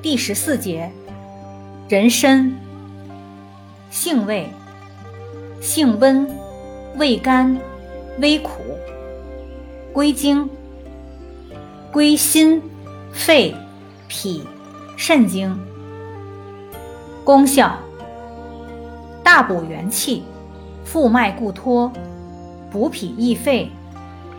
[0.00, 0.92] 第十四节，
[1.88, 2.54] 人参，
[3.90, 4.48] 性味，
[5.60, 6.30] 性温，
[6.96, 7.58] 味甘，
[8.20, 8.62] 微苦，
[9.92, 10.48] 归经，
[11.90, 12.62] 归心、
[13.12, 13.52] 肺、
[14.06, 14.44] 脾、
[14.96, 15.58] 肾经。
[17.24, 17.76] 功效：
[19.24, 20.22] 大补元气，
[20.84, 21.92] 复脉固脱，
[22.70, 23.68] 补脾益肺，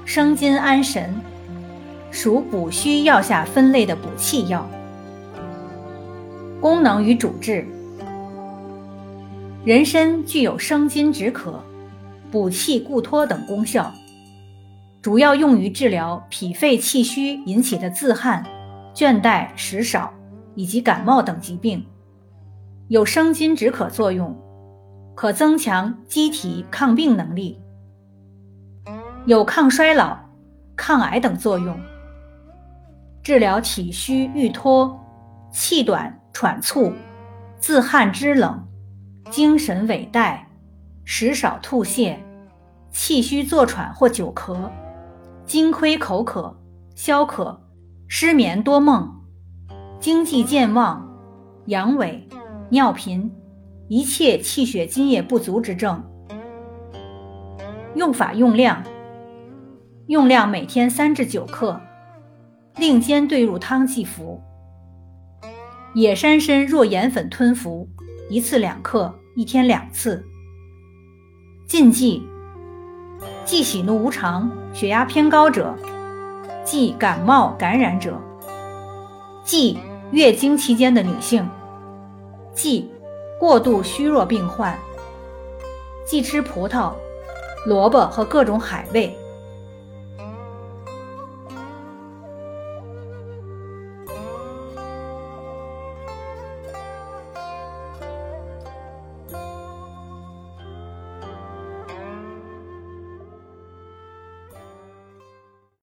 [0.06, 1.14] 生津安神，
[2.12, 4.66] 属补虚药下分类的补气药。
[6.62, 7.66] 功能与主治：
[9.64, 11.64] 人参具有生津止渴、
[12.30, 13.90] 补气固脱等功效，
[15.02, 18.46] 主要用于治疗脾肺气虚引起的自汗、
[18.94, 20.14] 倦怠、食少
[20.54, 21.86] 以及感冒等疾病，
[22.90, 24.38] 有生津止渴作用，
[25.16, 27.58] 可增强机体抗病能力，
[29.26, 30.20] 有抗衰老、
[30.76, 31.74] 抗癌等作用，
[33.24, 35.00] 治疗体虚欲脱、
[35.54, 36.19] 气短。
[36.34, 36.94] 喘促、
[37.60, 38.68] 自汗肢冷、
[39.30, 40.40] 精神萎怠、
[41.04, 42.18] 食少吐泻、
[42.92, 44.70] 气虚作喘或久咳、
[45.46, 46.58] 津亏口渴、
[46.96, 47.62] 消渴、
[48.08, 49.22] 失眠多梦、
[50.00, 51.08] 经济健忘、
[51.66, 52.22] 阳痿、
[52.70, 53.32] 尿频，
[53.88, 56.04] 一切气血津液不足之症。
[57.96, 58.84] 用法用量：
[60.08, 61.82] 用量每天三至九克，
[62.78, 64.42] 令煎兑入汤剂服。
[65.96, 67.90] 野山参若盐粉吞服，
[68.30, 70.24] 一次两克，一天两次。
[71.68, 72.22] 禁忌：
[73.44, 75.74] 忌喜怒无常、血压偏高者；
[76.64, 78.12] 忌感冒感染者；
[79.44, 79.80] 忌
[80.12, 81.44] 月经期间的女性；
[82.54, 82.88] 忌
[83.40, 84.76] 过度虚弱病患；
[86.06, 86.94] 忌吃葡萄、
[87.66, 89.18] 萝卜和各种海味。